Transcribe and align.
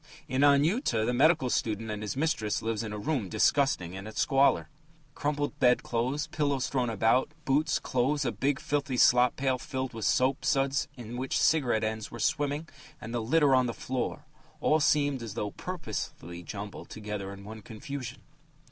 In 0.27 0.41
Anyuta, 0.41 1.05
the 1.05 1.13
medical 1.13 1.51
student 1.51 1.91
and 1.91 2.01
his 2.01 2.17
mistress 2.17 2.63
live 2.63 2.81
in 2.81 2.91
a 2.91 2.97
room 2.97 3.29
disgusting 3.29 3.93
in 3.93 4.07
its 4.07 4.19
squalor: 4.19 4.67
Crumpled 5.13 5.59
bed 5.59 5.83
clothes, 5.83 6.25
pillows 6.25 6.67
thrown 6.69 6.89
about, 6.89 7.29
boots, 7.45 7.77
clothes, 7.77 8.25
a 8.25 8.31
big 8.31 8.59
filthy 8.59 8.97
slop 8.97 9.35
pail 9.35 9.59
filled 9.59 9.93
with 9.93 10.05
soap 10.05 10.43
suds 10.43 10.87
in 10.97 11.17
which 11.17 11.37
cigarette 11.39 11.83
ends 11.83 12.09
were 12.09 12.19
swimming, 12.19 12.67
and 12.99 13.13
the 13.13 13.21
litter 13.21 13.53
on 13.53 13.67
the 13.67 13.75
floor 13.75 14.25
all 14.59 14.79
seemed 14.79 15.21
as 15.21 15.35
though 15.35 15.51
purposely 15.51 16.41
jumbled 16.41 16.89
together 16.89 17.31
in 17.31 17.43
one 17.43 17.61
confusion.... 17.61 18.23